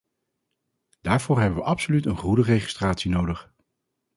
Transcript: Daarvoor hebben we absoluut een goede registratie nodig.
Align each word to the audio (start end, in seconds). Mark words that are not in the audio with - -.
Daarvoor 1.01 1.39
hebben 1.39 1.59
we 1.59 1.65
absoluut 1.65 2.05
een 2.05 2.17
goede 2.17 2.41
registratie 2.41 3.11
nodig. 3.11 3.53